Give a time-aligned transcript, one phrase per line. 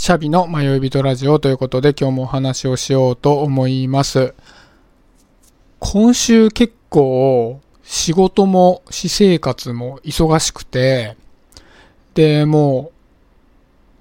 [0.00, 4.32] シャビの迷い人ラジオということで今日もお話をしようと思います。
[5.78, 11.18] 今週結構仕事も私生活も忙しくて、
[12.14, 12.92] で、も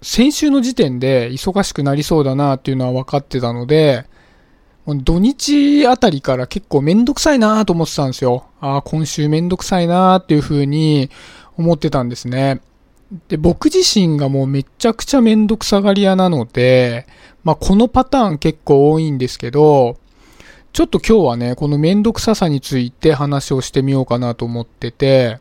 [0.02, 4.06] う先週の時点で忙しくなりそうだなっていうのは分かってたので、
[4.88, 8.46] 土日あたりから結構めんどくさいなと思ってたんですよ。
[8.62, 11.10] ああ、今週めんどくさいなっていう風に
[11.58, 12.62] 思ってたんですね。
[13.28, 17.08] で、僕自身がもうめちゃくちゃめんどくさがり屋なので、
[17.44, 19.98] まあこのパターン結構多いんですけど、
[20.74, 25.40] ちょっと今日はね、このめんどくささについて話をしてみようかなと思ってて、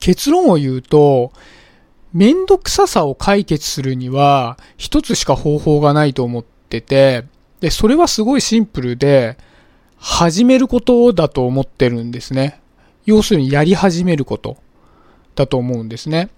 [0.00, 1.32] 結論を言うと、
[2.12, 7.24] めんどくささを解決するには、一つしか方法がないと思ってて、
[7.60, 9.38] で、それはすごいシンプルで、
[9.96, 12.60] 始めることだと思ってるんですね。
[13.06, 14.58] 要するにやり始めること
[15.34, 16.30] だと思うんですね。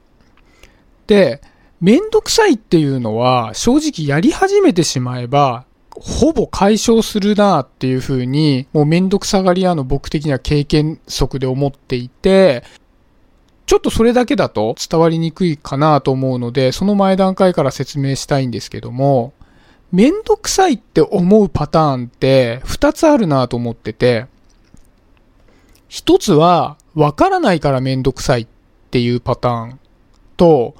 [1.06, 1.40] で、
[1.80, 12.64] めんどくさいっていうのは正直やり始めてしまえばほぼ解消するなっていうふうにもうめんどくさがり屋の僕的には経験則で思っていて
[13.66, 19.34] ちょっとそれだけだと伝わりにくいかなと思うのでその前段階から説明したいんですけども
[19.92, 24.26] めんどくさいって思うパターンって2つあるなと思ってて
[25.90, 28.46] 1つはわからないからめんどくさいっ
[28.86, 29.80] っていうパターン
[30.36, 30.74] と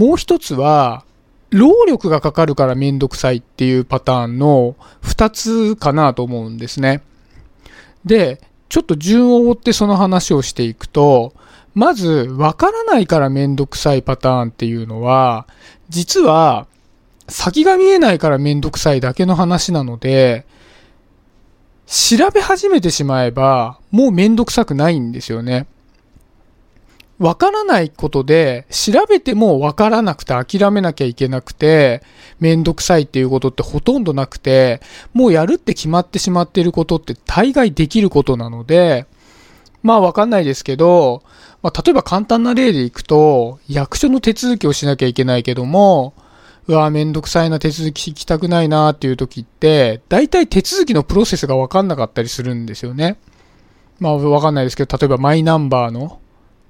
[0.00, 1.04] もう一つは、
[1.50, 7.02] 労力がかかるからめんどくさいっていうパターンの二つかなと思うんですね。
[8.04, 11.34] で、ちょっと順を追ってその話をしていくと、
[11.74, 15.46] まず、わからないからめんどくさいパターンっていうのは、
[15.90, 16.66] 実は、
[17.28, 20.46] 先が見えないからめんどくさいだけの話なので、
[21.86, 25.66] 調べ始めてしまえば、もうめんどくさくないんですよね。
[27.20, 32.02] わからないことで、調べてもわからなくて諦めなきゃいけなくて、
[32.40, 34.80] めんどくさいっていうことってほとんどなくて、
[35.12, 39.04] もうやるって決まってしまっていることって大概できることなので、
[39.82, 41.22] まあわかんないですけど、
[41.62, 46.14] まあ例えば簡単な例でいくと、役所の手続きをしなきゃいけないけども、
[46.68, 53.18] うわめんどくさいな手続き行きたくないなっていう時って、大体手続きのプロセスがわかんなかったりするんですよね。
[53.98, 56.18] まあわかんないですけど、例えばマイナンバーの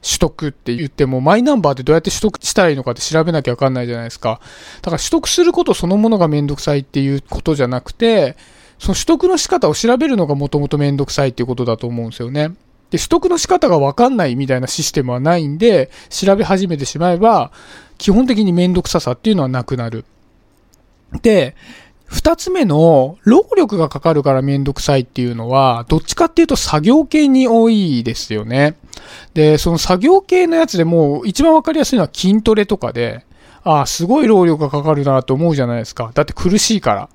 [0.02, 4.40] 取得って言っても、マイナンバーってどうやって取得したらいいのかって調べなきゃわかんないじゃないですか。
[4.82, 8.36] だから取得することそのものがめんどくさいっていうことじゃなくて、
[8.78, 12.54] その取得の仕方を調べるのがもともとめんどくさいっていうことだと思うんですよね。
[12.90, 17.52] で、取得の仕方がわかんないみたいなシステムはないんで、調べ始めてしまえば、
[17.98, 20.06] 基本的にめんどくささっていうのはなくなる。
[21.22, 21.54] で、
[22.06, 28.76] 二つ目の、労力がかかるからめんどくさいっていうのは、どっちかっていうと作業系に多いですよね。
[29.34, 33.24] で、その作業系のやつでもう一番わかりやすいのは筋トレとかで、
[33.62, 36.12] ああ、すごい労力がかかるなと思うじゃないですか。
[36.14, 37.08] だって苦しいから。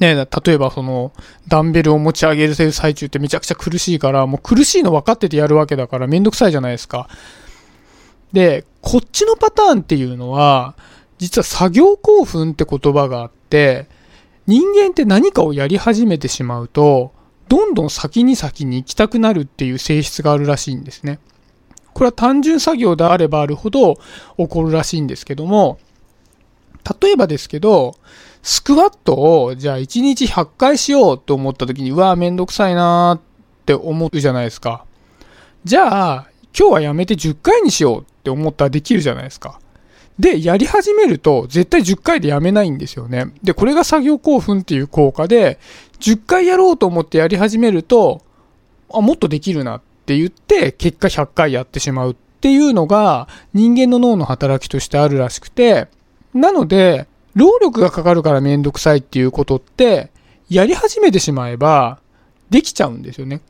[0.00, 1.12] ね例えばその、
[1.48, 7.08] ダンベルを持ち上げる最中ってめちゃくちゃ苦しいから、もう苦しいの分かっててやるわけだからめんどくさいじゃないですか。
[8.32, 10.74] で、こっちのパターンっていうのは、
[11.18, 13.86] 実は作業興奮って言葉があって、
[14.46, 17.12] 人間って何かをやり始めてしまうと、
[17.52, 21.18] どんどん先に先に行きたくなるっていう性質があるらしいんですね。
[21.92, 23.96] これは単純作業であればあるほど
[24.38, 25.78] 起こるらしいんですけども、
[27.02, 27.96] 例えばですけど、
[28.42, 34.86] スクワットをじゃあ1日100回しようと思った時に、うわぁめんどくさいなーって思うじゃないですか。
[35.64, 39.60] じゃあ、今日はやめて10回にしようって思ったらできるじゃないですか。
[40.22, 43.32] で、やり始めると絶対10回でやめないんですよね。
[43.42, 45.58] で、これが作業興奮っていう効果で、
[45.98, 48.22] 10回やろうと思ってやり始めると、
[48.92, 55.88] あ、もっとできるなって言って、結果100回やってしまうっていうのが人間の脳の働きとしてあるらしくて、
[56.32, 60.12] なので、労力がかかるからめんどくさいっていうことって、
[60.48, 61.98] やり始めてしまえば、
[62.48, 63.40] できちゃうんですよね。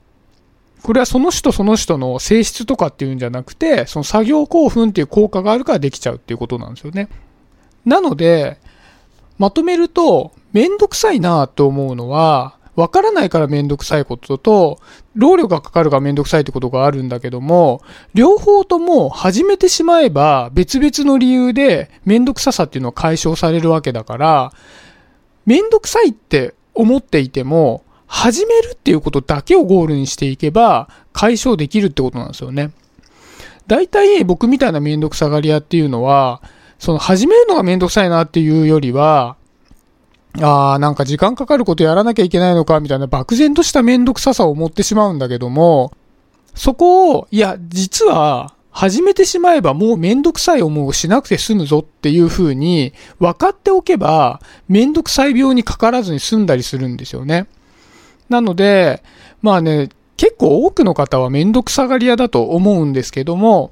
[0.83, 7.09] これはその人その人の性質とかっていうんじゃなくて、その作業興奮っていう効果があるからできちゃうっていうことなんですよね。
[7.85, 8.59] なので、
[9.39, 14.81] まとめると、めんどくさいなと思うのは、わからないからめんどくさいことと、
[15.15, 17.83] 労力がかかるからめんどくさいってことがあるんだけども、
[18.15, 24.53] 両方とも始めてしまえば別々の理由でめんどくささっていうのは解消されるわけだから、
[25.45, 32.71] めんどくさいって思っていても、始めるっていうことだけをゴールにしていけば解消できるってことなんですよね。
[33.67, 36.43] 大体僕みたいなめんどくさがり屋っていうのは、
[36.79, 39.37] その始めるのがめんどくさいなっていうよりは、
[40.43, 45.93] ああ、なんか時間かかることやらなきゃいけないのか、みたいな漠然としためんどくささを持ってしまうんだけども、
[46.55, 57.49] そこを、いや、実は、始めてしまえばもうめんどくさい思いをしなくて済むぞっていう風に分かっておけばめんどくさい病にかからずに済んだりするんですよね。
[58.33, 59.03] なので、
[59.43, 63.71] まあね、結構多くの方はめんどくさがり屋だと思うんですけども、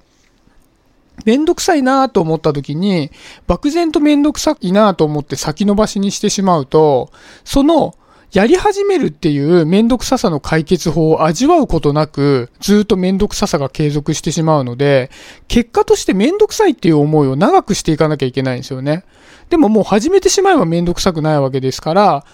[1.24, 3.10] めんどくさいなと思った時に、
[3.46, 7.10] 漠然とめんどくさいなと思って先延ばしにしてしまうと、
[7.44, 7.94] その
[8.32, 15.10] やり始めるっていうめんどくささの解決法を味わうことなく、ずっとめんどくささが継続してしまうので、
[15.48, 19.04] 結果としてめんどくさいっていう思いを長くしていかなきゃいけないんですよね。
[19.48, 22.24] でももう始めてしまえばめんどくさくないわけですから、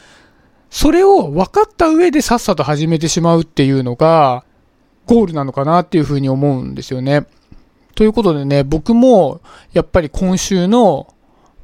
[0.70, 4.44] それを分かった上でさっさと始めてしまうっていうのが、
[5.06, 7.26] ゴールなのかなっていうふうに思うんですよね。
[7.94, 9.40] ということでね、僕も
[9.72, 11.12] やっぱり今週の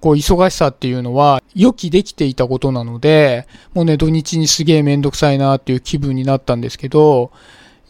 [0.02, 7.30] こう、忙しさっていうのは予期できていたことなので、もうね、土日にすげえめんどくさいなっていう気分になったんですけど、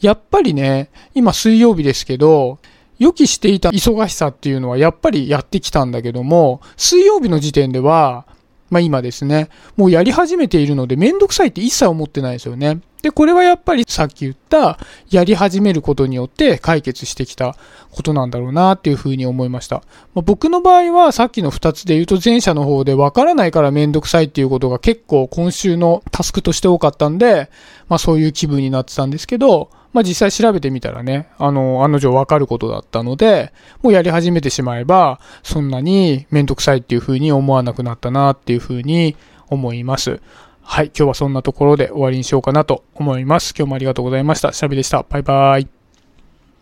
[0.02, 2.58] やっぱりね、今水曜日ですけど、
[2.98, 8.26] 予期していた忙しさっていうのはやっぱりやってきたんだけども、水曜日の時点では、
[8.72, 12.80] まあ今ですね、もうやり始めているのでめんどくさいって一切思ってないですよね。
[13.02, 14.78] で、これはやっぱりさっき言った、
[15.10, 17.54] やり始めることによって解決してきた
[17.90, 19.82] ことなんだろうなっていうふうに思いました。
[20.14, 27.50] まあ、僕の場合はさっきの2つで言うと前者の方でわからないからめんどくさいっていうことが結構今週のタスクとして多かったんで、
[27.90, 33.52] まあそういう気分になってたんですけど、まあ実際調べてみたらね、あの、案の定わかることだったので、
[33.82, 39.16] もうやり始めてしまえば、そんなにめんどくさいっていうふうに思わなくなったなっていうふうに
[39.48, 40.20] 思います。
[40.62, 43.52] はい、今日はそんなところで終わりにしようかなと思います。
[43.56, 44.52] 今日もありがとうございました。
[44.52, 45.04] シャビでした。
[45.08, 45.81] バイバイ。